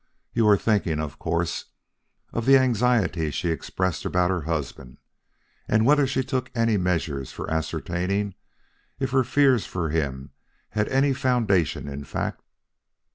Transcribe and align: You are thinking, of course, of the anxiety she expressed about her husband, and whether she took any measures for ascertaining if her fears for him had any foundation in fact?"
You 0.33 0.47
are 0.47 0.57
thinking, 0.57 0.99
of 0.99 1.19
course, 1.19 1.65
of 2.33 2.47
the 2.47 2.57
anxiety 2.57 3.29
she 3.29 3.49
expressed 3.49 4.03
about 4.03 4.31
her 4.31 4.41
husband, 4.49 4.97
and 5.67 5.85
whether 5.85 6.07
she 6.07 6.23
took 6.23 6.49
any 6.55 6.75
measures 6.75 7.31
for 7.31 7.47
ascertaining 7.51 8.33
if 8.99 9.11
her 9.11 9.23
fears 9.23 9.67
for 9.67 9.91
him 9.91 10.31
had 10.71 10.89
any 10.89 11.13
foundation 11.13 11.87
in 11.87 12.03
fact?" 12.03 12.41